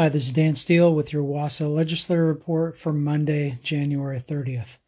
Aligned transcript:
Hi, 0.00 0.08
this 0.08 0.28
is 0.28 0.32
Dan 0.32 0.56
Steele 0.56 0.94
with 0.94 1.12
your 1.12 1.22
WASA 1.22 1.68
Legislative 1.68 2.24
Report 2.24 2.74
for 2.74 2.90
Monday, 2.90 3.58
January 3.62 4.18
30th. 4.18 4.78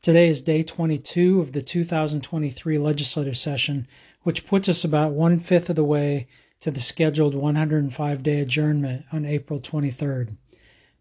Today 0.00 0.26
is 0.28 0.40
day 0.40 0.62
22 0.62 1.42
of 1.42 1.52
the 1.52 1.60
2023 1.60 2.78
legislative 2.78 3.36
session, 3.36 3.86
which 4.22 4.46
puts 4.46 4.66
us 4.70 4.82
about 4.82 5.12
one 5.12 5.38
fifth 5.38 5.68
of 5.68 5.76
the 5.76 5.84
way 5.84 6.28
to 6.60 6.70
the 6.70 6.80
scheduled 6.80 7.34
105 7.34 8.22
day 8.22 8.40
adjournment 8.40 9.04
on 9.12 9.26
April 9.26 9.60
23rd. 9.60 10.34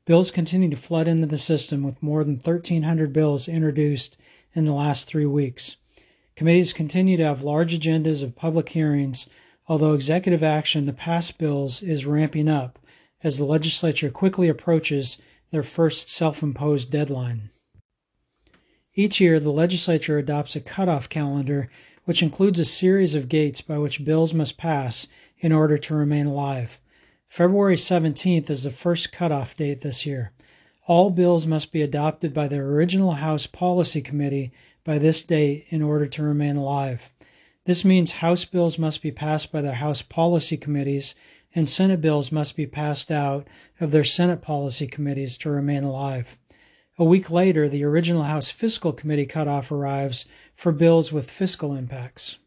Bills 0.04 0.30
continue 0.30 0.70
to 0.70 0.75
flood 0.75 1.07
into 1.07 1.27
the 1.27 1.38
system 1.38 1.84
with 1.84 2.04
more 2.04 2.25
than 2.25 2.36
1,300 2.36 3.14
bills 3.14 3.48
introduced 3.48 4.18
in 4.54 4.66
the 4.66 4.73
last 4.73 5.07
three 5.07 5.25
weeks. 5.25 5.77
Committees 6.36 6.73
continue 6.73 7.16
to 7.16 7.23
have 7.23 7.43
large 7.43 7.73
agendas 7.73 8.23
of 8.23 8.36
public 8.36 8.68
hearings, 8.68 9.30
although 9.70 9.93
executive 9.93 10.43
action 10.43 10.86
to 10.86 10.91
pass 10.91 11.32
bills 11.32 11.82
is 11.82 12.05
ramping 12.05 12.50
up 12.50 12.77
as 13.24 13.38
the 13.38 13.46
legislature 13.46 14.10
quickly 14.10 14.50
approaches 14.50 15.18
their 15.52 15.64
first 15.64 16.09
self 16.09 16.44
imposed 16.44 16.91
deadline. 16.91 17.50
Each 18.95 19.20
year, 19.20 19.40
the 19.40 19.52
legislature 19.52 20.18
adopts 20.18 20.55
a 20.55 20.62
cutoff 20.62 21.09
calendar, 21.09 21.70
which 22.05 22.22
includes 22.22 22.59
a 22.59 22.66
series 22.66 23.16
of 23.16 23.30
gates 23.30 23.62
by 23.62 23.78
which 23.78 24.05
bills 24.05 24.34
must 24.34 24.58
pass 24.58 25.08
in 25.40 25.52
order 25.52 25.78
to 25.78 25.95
remain 25.95 26.28
alive. 26.28 26.80
February 27.28 27.76
17th 27.76 28.50
is 28.50 28.64
the 28.64 28.72
first 28.72 29.12
cutoff 29.12 29.55
date 29.55 29.81
this 29.81 30.05
year. 30.05 30.31
All 30.86 31.09
bills 31.09 31.48
must 31.48 31.72
be 31.72 31.81
adopted 31.81 32.34
by 32.34 32.48
the 32.48 32.58
original 32.59 33.14
House 33.14 33.48
Policy 33.48 34.02
Committee 34.02 34.52
by 34.84 35.00
this 35.00 35.23
date 35.23 35.66
in 35.70 35.81
order 35.81 36.05
to 36.05 36.22
remain 36.22 36.58
alive. 36.58 37.09
This 37.66 37.86
means 37.86 38.12
House 38.12 38.44
bills 38.44 38.78
must 38.78 39.02
be 39.02 39.12
passed 39.12 39.52
by 39.52 39.62
their 39.62 39.76
House 39.76 40.02
Policy 40.02 40.58
Committees 40.58 41.16
and 41.55 41.70
Senate 41.70 42.02
bills 42.02 42.31
must 42.31 42.55
be 42.55 42.66
passed 42.66 43.12
out 43.12 43.48
of 43.80 43.91
their 43.91 44.03
Senate 44.03 44.41
policy 44.41 44.88
committees 44.88 45.38
to 45.38 45.49
remain 45.49 45.84
alive. 45.84 46.38
A 46.97 47.03
week 47.03 47.31
later, 47.31 47.67
the 47.67 47.83
original 47.83 48.23
House 48.23 48.50
Fiscal 48.50 48.94
Committee 48.94 49.25
cutoff 49.25 49.72
arrives 49.72 50.25
for 50.55 50.72
bills 50.72 51.11
with 51.11 51.30
fiscal 51.30 51.75
impacts. 51.75 52.38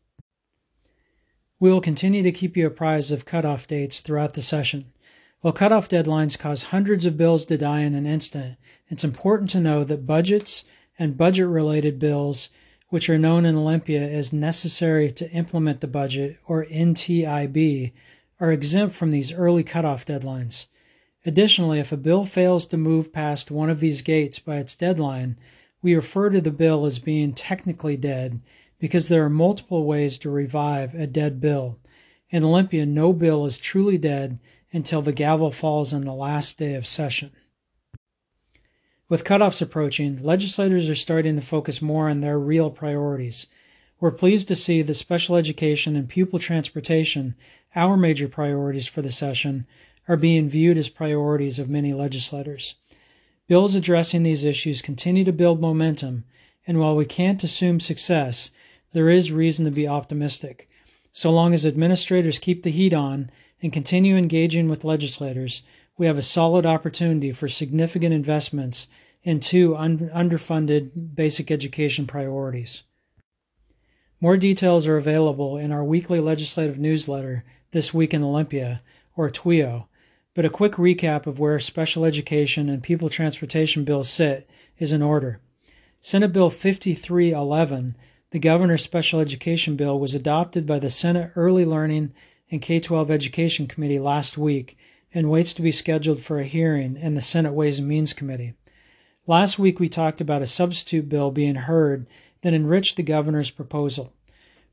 We 1.58 1.70
will 1.70 1.80
continue 1.80 2.22
to 2.22 2.32
keep 2.32 2.56
you 2.56 2.66
apprised 2.66 3.10
of 3.10 3.24
cutoff 3.24 3.66
dates 3.66 4.00
throughout 4.00 4.34
the 4.34 4.42
session. 4.42 4.92
While 5.40 5.52
cutoff 5.52 5.88
deadlines 5.88 6.38
cause 6.38 6.64
hundreds 6.64 7.06
of 7.06 7.16
bills 7.16 7.44
to 7.46 7.58
die 7.58 7.80
in 7.80 7.94
an 7.94 8.06
instant, 8.06 8.56
it's 8.88 9.04
important 9.04 9.50
to 9.50 9.60
know 9.60 9.84
that 9.84 10.06
budgets 10.06 10.64
and 10.98 11.16
budget 11.16 11.46
related 11.46 11.98
bills, 11.98 12.50
which 12.88 13.10
are 13.10 13.18
known 13.18 13.44
in 13.44 13.56
Olympia 13.56 14.00
as 14.00 14.32
necessary 14.32 15.10
to 15.12 15.30
implement 15.30 15.80
the 15.80 15.86
budget 15.86 16.38
or 16.46 16.64
NTIB, 16.66 17.92
are 18.40 18.52
exempt 18.52 18.94
from 18.94 19.10
these 19.10 19.32
early 19.32 19.64
cutoff 19.64 20.04
deadlines. 20.04 20.66
Additionally, 21.24 21.80
if 21.80 21.90
a 21.90 21.96
bill 21.96 22.24
fails 22.24 22.66
to 22.66 22.76
move 22.76 23.12
past 23.12 23.50
one 23.50 23.70
of 23.70 23.80
these 23.80 24.02
gates 24.02 24.38
by 24.38 24.56
its 24.56 24.74
deadline, 24.74 25.36
we 25.82 25.94
refer 25.94 26.30
to 26.30 26.40
the 26.40 26.50
bill 26.50 26.86
as 26.86 26.98
being 26.98 27.32
technically 27.32 27.96
dead 27.96 28.40
because 28.78 29.08
there 29.08 29.24
are 29.24 29.30
multiple 29.30 29.84
ways 29.84 30.18
to 30.18 30.30
revive 30.30 30.94
a 30.94 31.06
dead 31.06 31.40
bill. 31.40 31.78
In 32.30 32.44
Olympia, 32.44 32.84
no 32.86 33.12
bill 33.12 33.46
is 33.46 33.58
truly 33.58 33.98
dead 33.98 34.38
until 34.72 35.02
the 35.02 35.12
gavel 35.12 35.50
falls 35.50 35.94
on 35.94 36.02
the 36.02 36.12
last 36.12 36.58
day 36.58 36.74
of 36.74 36.86
session. 36.86 37.30
With 39.08 39.24
cutoffs 39.24 39.62
approaching, 39.62 40.22
legislators 40.22 40.88
are 40.88 40.96
starting 40.96 41.36
to 41.36 41.42
focus 41.42 41.80
more 41.80 42.08
on 42.08 42.20
their 42.20 42.38
real 42.38 42.70
priorities. 42.70 43.46
We're 43.98 44.10
pleased 44.10 44.48
to 44.48 44.56
see 44.56 44.82
that 44.82 44.94
special 44.94 45.36
education 45.36 45.96
and 45.96 46.06
pupil 46.06 46.38
transportation, 46.38 47.34
our 47.74 47.96
major 47.96 48.28
priorities 48.28 48.86
for 48.86 49.00
the 49.00 49.10
session, 49.10 49.66
are 50.06 50.18
being 50.18 50.50
viewed 50.50 50.76
as 50.76 50.90
priorities 50.90 51.58
of 51.58 51.70
many 51.70 51.94
legislators. 51.94 52.74
Bills 53.48 53.74
addressing 53.74 54.22
these 54.22 54.44
issues 54.44 54.82
continue 54.82 55.24
to 55.24 55.32
build 55.32 55.62
momentum, 55.62 56.24
and 56.66 56.78
while 56.78 56.94
we 56.94 57.06
can't 57.06 57.42
assume 57.42 57.80
success, 57.80 58.50
there 58.92 59.08
is 59.08 59.32
reason 59.32 59.64
to 59.64 59.70
be 59.70 59.88
optimistic. 59.88 60.68
So 61.12 61.30
long 61.30 61.54
as 61.54 61.64
administrators 61.64 62.38
keep 62.38 62.64
the 62.64 62.70
heat 62.70 62.92
on 62.92 63.30
and 63.62 63.72
continue 63.72 64.16
engaging 64.16 64.68
with 64.68 64.84
legislators, 64.84 65.62
we 65.96 66.04
have 66.04 66.18
a 66.18 66.22
solid 66.22 66.66
opportunity 66.66 67.32
for 67.32 67.48
significant 67.48 68.12
investments 68.12 68.88
in 69.22 69.40
two 69.40 69.74
un- 69.74 70.10
underfunded 70.14 71.14
basic 71.14 71.50
education 71.50 72.06
priorities. 72.06 72.82
More 74.18 74.38
details 74.38 74.86
are 74.86 74.96
available 74.96 75.58
in 75.58 75.70
our 75.72 75.84
weekly 75.84 76.20
legislative 76.20 76.78
newsletter, 76.78 77.44
This 77.72 77.92
Week 77.92 78.14
in 78.14 78.22
Olympia, 78.22 78.80
or 79.14 79.28
TWIO, 79.28 79.88
but 80.34 80.46
a 80.46 80.50
quick 80.50 80.72
recap 80.72 81.26
of 81.26 81.38
where 81.38 81.58
special 81.58 82.06
education 82.06 82.70
and 82.70 82.82
pupil 82.82 83.10
transportation 83.10 83.84
bills 83.84 84.08
sit 84.08 84.48
is 84.78 84.92
in 84.94 85.02
order. 85.02 85.40
Senate 86.00 86.32
Bill 86.32 86.48
5311, 86.48 87.94
the 88.30 88.38
Governor's 88.38 88.82
Special 88.82 89.20
Education 89.20 89.76
Bill, 89.76 89.98
was 89.98 90.14
adopted 90.14 90.66
by 90.66 90.78
the 90.78 90.90
Senate 90.90 91.32
Early 91.36 91.66
Learning 91.66 92.14
and 92.50 92.62
K 92.62 92.80
12 92.80 93.10
Education 93.10 93.66
Committee 93.66 93.98
last 93.98 94.38
week 94.38 94.78
and 95.12 95.30
waits 95.30 95.52
to 95.52 95.62
be 95.62 95.72
scheduled 95.72 96.22
for 96.22 96.40
a 96.40 96.44
hearing 96.44 96.96
in 96.96 97.14
the 97.14 97.22
Senate 97.22 97.52
Ways 97.52 97.80
and 97.80 97.88
Means 97.88 98.14
Committee. 98.14 98.54
Last 99.26 99.58
week 99.58 99.78
we 99.78 99.88
talked 99.88 100.20
about 100.20 100.42
a 100.42 100.46
substitute 100.46 101.08
bill 101.08 101.30
being 101.30 101.56
heard 101.56 102.06
that 102.42 102.54
enriched 102.54 102.96
the 102.96 103.02
governor's 103.02 103.50
proposal. 103.50 104.12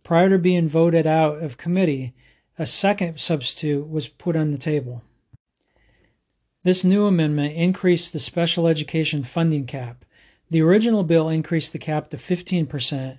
Prior 0.03 0.29
to 0.29 0.37
being 0.37 0.67
voted 0.67 1.07
out 1.07 1.41
of 1.41 1.57
committee, 1.57 2.13
a 2.59 2.65
second 2.65 3.19
substitute 3.19 3.89
was 3.89 4.07
put 4.07 4.35
on 4.35 4.51
the 4.51 4.57
table. 4.57 5.01
This 6.63 6.83
new 6.83 7.05
amendment 7.05 7.55
increased 7.55 8.13
the 8.13 8.19
special 8.19 8.67
education 8.67 9.23
funding 9.23 9.65
cap. 9.65 10.05
The 10.49 10.61
original 10.61 11.03
bill 11.03 11.29
increased 11.29 11.73
the 11.73 11.79
cap 11.79 12.09
to 12.09 12.17
15%. 12.17 13.17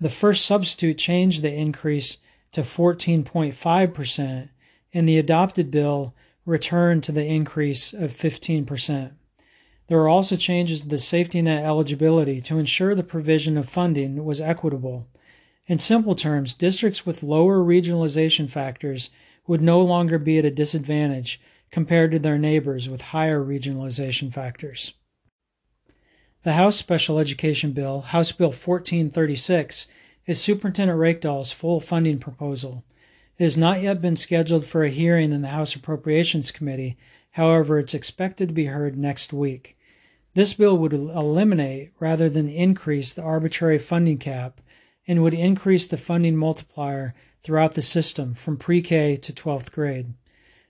The 0.00 0.10
first 0.10 0.44
substitute 0.44 0.98
changed 0.98 1.42
the 1.42 1.54
increase 1.54 2.18
to 2.52 2.62
14.5%, 2.62 4.48
and 4.92 5.08
the 5.08 5.18
adopted 5.18 5.70
bill 5.70 6.14
returned 6.44 7.04
to 7.04 7.12
the 7.12 7.24
increase 7.24 7.92
of 7.92 8.10
15%. 8.10 9.12
There 9.92 10.00
are 10.00 10.08
also 10.08 10.36
changes 10.36 10.80
to 10.80 10.88
the 10.88 10.96
safety 10.96 11.42
net 11.42 11.66
eligibility 11.66 12.40
to 12.40 12.58
ensure 12.58 12.94
the 12.94 13.02
provision 13.02 13.58
of 13.58 13.68
funding 13.68 14.24
was 14.24 14.40
equitable. 14.40 15.06
In 15.66 15.78
simple 15.78 16.14
terms, 16.14 16.54
districts 16.54 17.04
with 17.04 17.22
lower 17.22 17.58
regionalization 17.58 18.48
factors 18.48 19.10
would 19.46 19.60
no 19.60 19.82
longer 19.82 20.18
be 20.18 20.38
at 20.38 20.46
a 20.46 20.50
disadvantage 20.50 21.42
compared 21.70 22.10
to 22.12 22.18
their 22.18 22.38
neighbors 22.38 22.88
with 22.88 23.02
higher 23.02 23.44
regionalization 23.44 24.32
factors. 24.32 24.94
The 26.42 26.54
House 26.54 26.76
Special 26.76 27.18
Education 27.18 27.72
Bill, 27.72 28.00
House 28.00 28.32
Bill 28.32 28.48
1436, 28.48 29.88
is 30.24 30.40
Superintendent 30.40 30.98
Reykdal's 30.98 31.52
full 31.52 31.80
funding 31.80 32.18
proposal. 32.18 32.82
It 33.36 33.44
has 33.44 33.58
not 33.58 33.82
yet 33.82 34.00
been 34.00 34.16
scheduled 34.16 34.64
for 34.64 34.84
a 34.84 34.88
hearing 34.88 35.32
in 35.32 35.42
the 35.42 35.48
House 35.48 35.74
Appropriations 35.74 36.50
Committee, 36.50 36.96
however, 37.32 37.78
it's 37.78 37.92
expected 37.92 38.48
to 38.48 38.54
be 38.54 38.64
heard 38.64 38.96
next 38.96 39.34
week. 39.34 39.76
This 40.34 40.54
bill 40.54 40.78
would 40.78 40.94
eliminate 40.94 41.90
rather 42.00 42.30
than 42.30 42.48
increase 42.48 43.12
the 43.12 43.22
arbitrary 43.22 43.78
funding 43.78 44.16
cap 44.16 44.60
and 45.06 45.22
would 45.22 45.34
increase 45.34 45.86
the 45.86 45.98
funding 45.98 46.36
multiplier 46.36 47.14
throughout 47.42 47.74
the 47.74 47.82
system 47.82 48.34
from 48.34 48.56
pre 48.56 48.80
K 48.80 49.16
to 49.16 49.32
12th 49.32 49.72
grade. 49.72 50.14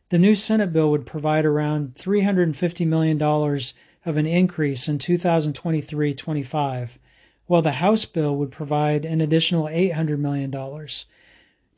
The 0.09 0.19
new 0.19 0.35
Senate 0.35 0.73
bill 0.73 0.91
would 0.91 1.07
provide 1.07 1.45
around 1.45 1.95
$350 1.95 2.87
million 2.87 3.23
of 4.05 4.17
an 4.17 4.27
increase 4.27 4.89
in 4.89 4.99
2023 4.99 6.13
25, 6.13 6.99
while 7.47 7.63
the 7.63 7.73
House 7.73 8.05
bill 8.05 8.37
would 8.37 8.51
provide 8.51 9.05
an 9.05 9.21
additional 9.21 9.67
$800 9.67 10.19
million. 10.19 10.51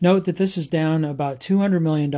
Note 0.01 0.25
that 0.25 0.37
this 0.37 0.57
is 0.57 0.67
down 0.67 1.05
about 1.05 1.39
$200 1.39 1.83
million 1.83 2.11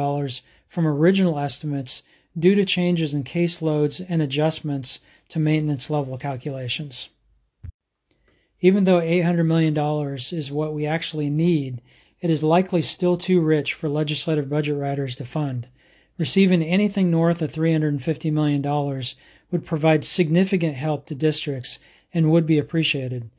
from 0.68 0.86
original 0.86 1.38
estimates 1.38 2.02
due 2.38 2.54
to 2.54 2.64
changes 2.64 3.14
in 3.14 3.24
caseloads 3.24 4.04
and 4.08 4.22
adjustments 4.22 5.00
to 5.28 5.38
maintenance 5.38 5.90
level 5.90 6.16
calculations. 6.18 7.08
Even 8.60 8.84
though 8.84 9.00
$800 9.00 9.46
million 9.46 9.76
is 10.16 10.50
what 10.50 10.74
we 10.74 10.86
actually 10.86 11.30
need, 11.30 11.82
it 12.20 12.30
is 12.30 12.42
likely 12.42 12.82
still 12.82 13.16
too 13.16 13.40
rich 13.40 13.74
for 13.74 13.88
legislative 13.88 14.48
budget 14.48 14.76
writers 14.76 15.14
to 15.16 15.24
fund. 15.24 15.68
Receiving 16.18 16.62
anything 16.62 17.10
north 17.10 17.42
of 17.42 17.52
$350 17.52 18.32
million 18.32 18.62
would 19.50 19.66
provide 19.66 20.04
significant 20.04 20.74
help 20.74 21.06
to 21.06 21.14
districts 21.14 21.78
and 22.14 22.30
would 22.30 22.46
be 22.46 22.58
appreciated. 22.58 23.30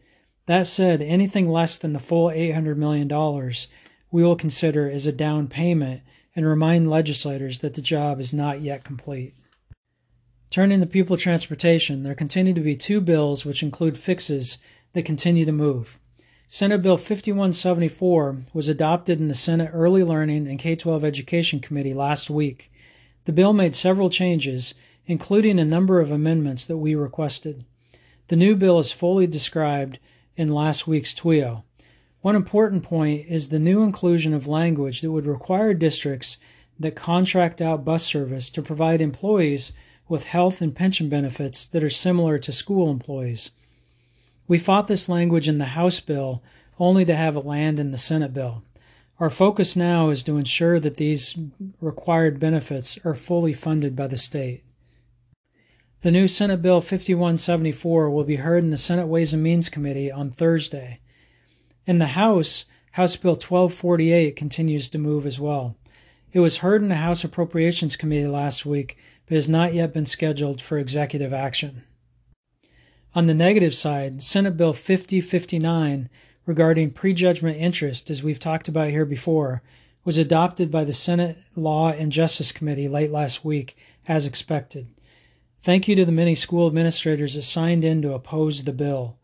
That 0.45 0.68
said, 0.68 1.01
anything 1.01 1.50
less 1.50 1.78
than 1.78 1.94
the 1.94 2.00
full 2.00 2.30
$800 2.30 2.78
million 2.78 3.07
we 4.12 4.24
will 4.24 4.36
consider 4.36 4.90
as 4.90 5.06
a 5.07 5.12
down 5.12 5.48
payment 5.48 6.01
and 6.36 6.45
remind 6.45 6.90
legislators 6.90 7.60
that 7.60 7.74
the 7.74 7.81
job 7.81 8.19
is 8.19 8.31
not 8.31 8.62
yet 8.62 8.83
complete. 8.83 9.33
Turning 10.50 10.80
to 10.80 10.86
pupil 10.86 11.18
transportation, 11.18 12.04
there 12.04 12.16
continue 12.16 12.54
to 12.54 12.62
be 12.62 12.76
two 12.76 13.02
bills 13.02 13.46
which 13.46 13.62
include 13.62 13.98
fixes 13.98 14.58
that 14.94 15.04
continue 15.04 15.44
to 15.44 15.52
move. 15.52 16.00
Senate 16.50 16.82
Bill 16.82 16.96
5174 16.96 18.38
was 18.54 18.70
adopted 18.70 19.20
in 19.20 19.28
the 19.28 19.36
Senate 19.36 19.70
Early 19.74 20.04
Learning 20.04 20.48
and 20.48 20.58
K 20.58 20.78
12 20.78 21.04
Education 21.04 21.60
Committee 21.60 21.94
last 21.94 22.30
week. 22.30 22.70
The 23.26 23.34
bill 23.34 23.52
made 23.52 23.76
several 23.76 24.10
changes, 24.10 24.74
including 25.06 25.60
a 25.60 25.66
number 25.66 26.00
of 26.00 26.12
amendments 26.12 26.64
that 26.66 26.78
we 26.78 26.96
requested. 26.96 27.66
The 28.30 28.38
new 28.38 28.56
bill 28.56 28.80
is 28.80 28.94
fully 28.94 29.28
described 29.28 30.00
in 30.38 30.54
last 30.54 30.88
week's 30.88 31.14
TWIO. 31.14 31.64
One 32.22 32.38
important 32.38 32.84
point 32.84 33.26
is 33.28 33.50
the 33.50 33.60
new 33.60 33.84
inclusion 33.84 34.34
of 34.34 34.48
language 34.48 35.02
that 35.02 35.12
would 35.12 35.28
require 35.28 35.74
districts 35.74 36.38
that 36.80 36.96
contract 36.96 37.62
out 37.62 37.84
bus 37.84 38.06
service 38.06 38.50
to 38.52 38.62
provide 38.62 39.02
employees 39.02 39.74
with 40.09 40.25
health 40.25 40.62
and 40.62 40.75
pension 40.75 41.09
benefits 41.09 41.65
that 41.65 41.83
are 41.83 41.89
similar 41.89 42.38
to 42.39 42.51
school 42.51 42.89
employees. 42.89 43.51
We 44.48 44.57
fought 44.57 44.88
this 44.88 45.09
language 45.09 45.48
in 45.48 45.57
the 45.57 45.65
House 45.65 46.00
bill 46.00 46.42
only 46.80 47.06
to 47.06 47.15
have 47.15 47.36
it 47.36 47.45
land 47.45 47.80
in 47.80 47.92
the 47.92 47.98
Senate 47.98 48.33
bill. 48.33 48.63
Our 49.19 49.30
focus 49.30 49.75
now 49.75 50.09
is 50.09 50.21
to 50.24 50.38
ensure 50.38 50.80
that 50.80 50.98
these 50.98 51.36
required 51.81 52.39
benefits 52.39 53.00
are 53.04 53.15
fully 53.15 53.54
funded 53.54 53.95
by 53.95 54.07
the 54.07 54.18
state. 54.18 54.63
The 56.01 56.12
new 56.12 56.27
Senate 56.27 56.62
Bill 56.62 56.80
5174 56.81 58.12
will 58.12 58.24
be 58.24 58.36
heard 58.36 58.63
in 58.63 58.69
the 58.69 58.77
Senate 58.77 59.07
Ways 59.07 59.33
and 59.33 59.42
Means 59.42 59.69
Committee 59.69 60.12
on 60.12 60.30
Thursday. 60.30 61.00
In 61.88 61.98
the 61.98 62.07
House, 62.07 62.65
House 62.92 63.15
Bill 63.15 63.31
1248 63.31 64.36
continues 64.36 64.88
to 64.89 65.00
move 65.00 65.25
as 65.25 65.39
well. 65.39 65.75
It 66.31 66.39
was 66.39 66.57
heard 66.57 66.83
in 66.83 66.89
the 66.89 66.95
House 66.95 67.24
Appropriations 67.24 67.95
Committee 67.95 68.27
last 68.27 68.65
week, 68.65 69.00
but 69.28 69.36
has 69.36 69.48
not 69.48 69.74
yet 69.74 69.94
been 69.94 70.06
scheduled 70.06 70.62
for 70.62 70.78
executive 70.78 71.34
action. 71.34 71.84
On 73.14 73.28
the 73.28 73.34
negative 73.34 73.76
side, 73.76 74.24
Senate 74.24 74.58
Bill 74.58 74.74
5059 74.74 76.10
regarding 76.48 76.90
prejudgment 76.90 77.58
interest, 77.58 78.10
as 78.10 78.24
we've 78.24 78.40
talked 78.40 78.68
about 78.68 78.90
here 78.90 79.06
before, 79.06 79.62
was 80.04 80.18
adopted 80.18 80.72
by 80.72 80.84
the 80.86 80.94
Senate 80.94 81.38
Law 81.56 81.90
and 81.90 82.12
Justice 82.12 82.54
Committee 82.54 82.88
late 82.88 83.12
last 83.12 83.44
week, 83.44 83.78
as 84.08 84.26
expected. 84.26 84.88
Thank 85.62 85.88
you 85.88 85.96
to 85.98 86.06
the 86.06 86.14
many 86.14 86.34
school 86.34 86.66
administrators 86.66 87.36
that 87.36 87.42
signed 87.42 87.84
in 87.84 88.02
to 88.02 88.14
oppose 88.14 88.64
the 88.64 88.72
bill. 88.72 89.18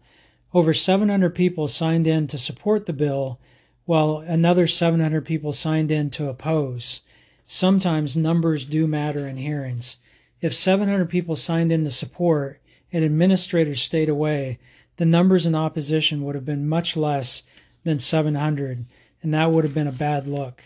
Over 0.53 0.73
700 0.73 1.33
people 1.33 1.69
signed 1.69 2.05
in 2.05 2.27
to 2.27 2.37
support 2.37 2.85
the 2.85 2.93
bill, 2.93 3.39
while 3.85 4.17
another 4.17 4.67
700 4.67 5.25
people 5.25 5.53
signed 5.53 5.89
in 5.89 6.09
to 6.11 6.27
oppose. 6.27 7.01
Sometimes 7.45 8.15
numbers 8.15 8.65
do 8.65 8.87
matter 8.87 9.27
in 9.27 9.37
hearings. 9.37 9.97
If 10.41 10.53
700 10.53 11.09
people 11.09 11.35
signed 11.35 11.71
in 11.71 11.83
to 11.83 11.91
support 11.91 12.61
and 12.91 13.03
administrators 13.03 13.81
stayed 13.81 14.09
away, 14.09 14.59
the 14.97 15.05
numbers 15.05 15.45
in 15.45 15.55
opposition 15.55 16.23
would 16.23 16.35
have 16.35 16.45
been 16.45 16.69
much 16.69 16.95
less 16.95 17.43
than 17.83 17.99
700, 17.99 18.85
and 19.21 19.33
that 19.33 19.51
would 19.51 19.63
have 19.63 19.73
been 19.73 19.87
a 19.87 19.91
bad 19.91 20.27
look. 20.27 20.63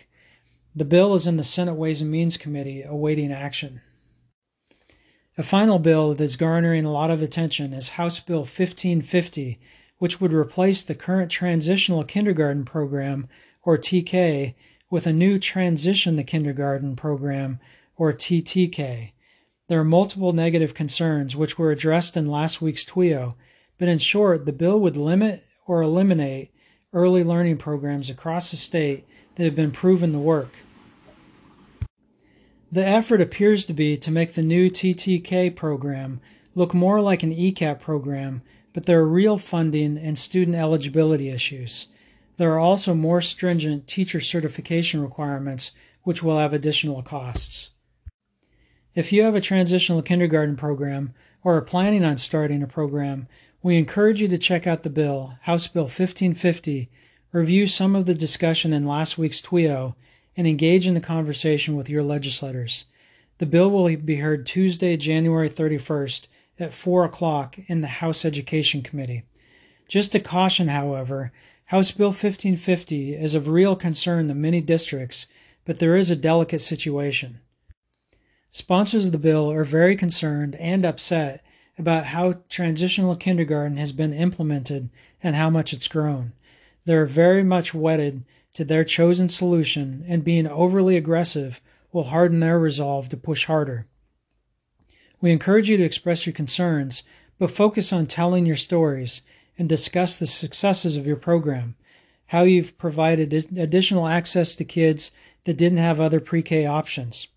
The 0.76 0.86
bill 0.86 1.16
is 1.16 1.26
in 1.26 1.38
the 1.38 1.44
Senate 1.44 1.74
Ways 1.74 2.02
and 2.02 2.12
Means 2.12 2.38
Committee 2.38 2.84
awaiting 2.84 3.32
action. 3.32 3.82
A 5.38 5.44
final 5.44 5.80
bill 5.80 6.14
that 6.14 6.24
is 6.24 6.36
garnering 6.36 6.86
a 6.86 6.92
lot 6.92 7.12
of 7.12 7.22
attention 7.22 7.74
is 7.74 7.90
House 7.90 8.20
Bill 8.20 8.40
1550, 8.40 9.60
which 9.98 10.20
would 10.20 10.34
replace 10.34 10.82
the 10.82 10.96
current 10.96 11.32
Transitional 11.32 12.04
Kindergarten 12.04 12.66
Program, 12.66 13.28
or 13.64 13.78
TK, 13.78 14.56
with 14.90 15.06
a 15.06 15.14
new 15.14 15.38
Transition 15.38 16.16
the 16.16 16.24
Kindergarten 16.24 16.96
Program, 16.96 17.60
or 17.98 18.14
TTK. 18.14 19.12
There 19.68 19.80
are 19.80 19.86
multiple 19.86 20.32
negative 20.32 20.74
concerns 20.74 21.36
which 21.36 21.58
were 21.58 21.72
addressed 21.72 22.16
in 22.16 22.32
last 22.32 22.62
week's 22.62 22.86
TWIO, 22.86 23.36
but 23.78 23.88
in 23.90 23.98
short, 23.98 24.46
the 24.46 24.54
bill 24.54 24.80
would 24.80 24.96
limit 24.96 25.44
or 25.66 25.82
eliminate 25.82 26.52
early 26.94 27.24
learning 27.24 27.58
programs 27.58 28.10
across 28.10 28.52
the 28.52 28.58
state 28.58 29.06
that 29.36 29.44
have 29.44 29.56
been 29.56 29.72
proven 29.72 30.14
to 30.14 30.20
work. 30.20 30.54
The 32.72 32.86
effort 32.86 33.22
appears 33.22 33.66
to 33.66 33.74
be 33.74 33.98
to 33.98 34.12
make 34.12 34.34
the 34.34 34.42
new 34.42 34.70
TTK 34.70 35.56
program 35.56 36.22
look 36.56 36.74
more 36.74 37.02
like 37.02 37.24
an 37.24 37.34
ECEAP 37.34 37.80
program, 37.80 38.42
but 38.74 38.86
there 38.86 39.00
are 39.00 39.08
real 39.08 39.38
funding 39.38 39.98
and 39.98 40.18
student 40.18 40.56
eligibility 40.56 41.30
issues. 41.30 41.88
There 42.38 42.54
are 42.54 42.60
also 42.60 42.94
more 42.94 43.22
stringent 43.22 43.88
teacher 43.88 44.20
certification 44.20 45.02
requirements, 45.02 45.72
which 46.04 46.22
will 46.22 46.38
have 46.38 46.54
additional 46.54 47.02
costs. 47.02 47.72
If 48.94 49.12
you 49.12 49.24
have 49.24 49.36
a 49.36 49.42
transitional 49.42 50.02
kindergarten 50.02 50.56
program 50.56 51.14
or 51.44 51.56
are 51.58 51.62
planning 51.62 52.04
on 52.04 52.18
starting 52.18 52.64
a 52.64 52.68
program, 52.68 53.28
we 53.62 53.76
encourage 53.76 54.22
you 54.22 54.28
to 54.28 54.38
check 54.38 54.68
out 54.68 54.84
the 54.84 54.90
bill, 54.90 55.38
House 55.42 55.68
Bill 55.68 55.84
1550, 55.84 56.90
review 57.32 57.68
some 57.68 57.96
of 57.96 58.06
the 58.06 58.14
discussion 58.14 58.72
in 58.72 58.86
last 58.86 59.18
week's 59.18 59.42
TWIO, 59.42 59.96
and 60.36 60.48
engage 60.48 60.88
in 60.88 60.94
the 60.94 61.02
conversation 61.02 61.76
with 61.76 61.90
your 61.90 62.04
legislators. 62.04 62.86
The 63.40 63.46
bill 63.48 63.70
will 63.72 63.96
be 63.98 64.18
heard 64.18 64.46
Tuesday, 64.46 64.96
January 64.96 65.50
31st 65.50 66.28
at 66.60 66.74
4 66.74 67.06
o'clock 67.06 67.58
in 67.68 67.82
the 67.82 67.88
House 67.88 68.26
Education 68.26 68.82
Committee. 68.82 69.24
Just 69.88 70.16
a 70.16 70.20
caution, 70.20 70.68
however, 70.68 71.32
House 71.68 71.92
Bill 71.92 72.12
1550 72.12 73.14
is 73.14 73.36
of 73.36 73.50
real 73.50 73.76
concern 73.76 74.30
to 74.30 74.34
many 74.34 74.62
districts, 74.62 75.28
but 75.66 75.80
there 75.80 75.98
is 75.98 76.10
a 76.10 76.16
delicate 76.16 76.62
situation. 76.62 77.42
Sponsors 78.52 79.08
of 79.08 79.12
the 79.12 79.18
bill 79.18 79.52
are 79.52 79.66
very 79.66 79.98
concerned 79.98 80.56
and 80.56 80.86
upset 80.86 81.44
about 81.78 82.06
how 82.06 82.36
transitional 82.48 83.18
kindergarten 83.18 83.76
has 83.76 83.92
been 83.92 84.14
implemented 84.14 84.90
and 85.22 85.36
how 85.36 85.50
much 85.50 85.74
it's 85.74 85.90
grown. 85.90 86.32
They're 86.86 87.06
very 87.06 87.44
much 87.44 87.74
wedded 87.74 88.24
to 88.54 88.64
their 88.64 88.86
chosen 88.86 89.28
solution, 89.28 90.06
and 90.08 90.24
being 90.24 90.48
overly 90.48 90.96
aggressive 90.96 91.60
will 91.92 92.06
harden 92.06 92.40
their 92.40 92.58
resolve 92.58 93.10
to 93.10 93.18
push 93.18 93.44
harder. 93.44 93.88
We 95.20 95.32
encourage 95.34 95.70
you 95.70 95.76
to 95.76 95.84
express 95.84 96.26
your 96.26 96.34
concerns, 96.34 97.04
but 97.38 97.52
focus 97.52 97.92
on 97.92 98.06
telling 98.06 98.46
your 98.46 98.56
stories 98.56 99.22
and 99.58 99.68
discuss 99.68 100.16
the 100.16 100.28
successes 100.28 100.96
of 100.96 101.08
your 101.08 101.16
program, 101.16 101.76
how 102.28 102.44
you've 102.44 102.78
provided 102.78 103.34
additional 103.58 104.08
access 104.08 104.56
to 104.56 104.64
kids 104.64 105.12
that 105.46 105.58
didn't 105.58 105.78
have 105.78 106.00
other 106.00 106.20
pre 106.20 106.42
K 106.42 106.66
options 106.66 107.28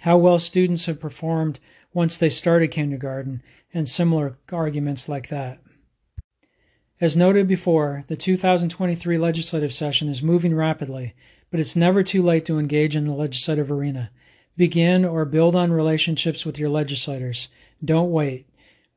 how 0.00 0.16
well 0.16 0.38
students 0.38 0.86
have 0.86 1.00
performed 1.00 1.58
once 1.92 2.16
they 2.16 2.28
started 2.28 2.68
kindergarten, 2.68 3.42
and 3.74 3.88
similar 3.88 4.38
arguments 4.52 5.08
like 5.08 5.28
that. 5.28 5.60
As 7.00 7.16
noted 7.16 7.46
before, 7.46 8.04
the 8.06 8.16
2023 8.16 9.18
legislative 9.18 9.74
session 9.74 10.08
is 10.08 10.22
moving 10.22 10.54
rapidly, 10.54 11.14
but 11.50 11.60
it's 11.60 11.76
never 11.76 12.02
too 12.02 12.22
late 12.22 12.44
to 12.46 12.58
engage 12.58 12.96
in 12.96 13.04
the 13.04 13.12
legislative 13.12 13.70
arena. 13.70 14.10
Begin 14.56 15.04
or 15.04 15.24
build 15.24 15.54
on 15.56 15.72
relationships 15.72 16.46
with 16.46 16.58
your 16.58 16.68
legislators. 16.68 17.48
Don't 17.84 18.10
wait. 18.10 18.46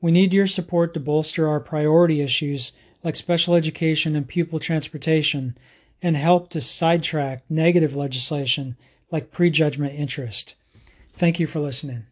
We 0.04 0.12
need 0.12 0.34
your 0.34 0.48
support 0.48 0.94
to 0.94 1.00
bolster 1.00 1.48
our 1.48 1.62
priority 1.62 2.20
issues 2.20 2.74
like 3.06 3.16
special 3.16 3.56
education 3.56 4.18
and 4.18 4.28
pupil 4.28 4.60
transportation 4.60 5.58
and 6.02 6.18
help 6.18 6.50
to 6.50 6.60
sidetrack 6.60 7.50
negative 7.50 7.96
legislation 7.96 8.76
like 9.12 9.32
prejudgment 9.32 9.98
interest. 9.98 10.56
Thank 11.14 11.40
you 11.40 11.48
for 11.48 11.62
listening. 11.62 12.04